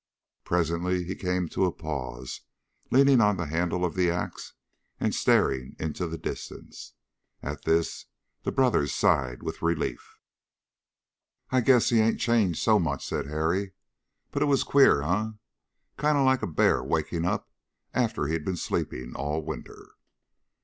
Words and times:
Presently 0.43 1.03
he 1.03 1.13
came 1.13 1.47
to 1.49 1.65
a 1.65 1.71
pause, 1.71 2.41
leaning 2.89 3.21
on 3.21 3.37
the 3.37 3.45
handle 3.45 3.85
of 3.85 3.93
the 3.93 4.09
ax 4.09 4.53
and 4.99 5.13
staring 5.13 5.75
into 5.77 6.07
the 6.07 6.17
distance. 6.17 6.93
At 7.43 7.65
this 7.65 8.07
the 8.41 8.51
brothers 8.51 8.95
sighed 8.95 9.43
with 9.43 9.61
relief. 9.61 10.17
"I 11.51 11.61
guess 11.61 11.89
he 11.91 11.99
ain't 11.99 12.19
changed 12.19 12.57
so 12.63 12.79
much," 12.79 13.05
said 13.07 13.27
Harry. 13.27 13.73
"But 14.31 14.41
it 14.41 14.45
was 14.45 14.63
queer, 14.63 15.03
eh? 15.03 15.33
Kind 15.97 16.17
of 16.17 16.25
like 16.25 16.41
a 16.41 16.47
bear 16.47 16.83
waking 16.83 17.23
up 17.25 17.51
after 17.93 18.25
he'd 18.25 18.43
been 18.43 18.57
sleeping 18.57 19.13
all 19.15 19.45
winter!" 19.45 19.85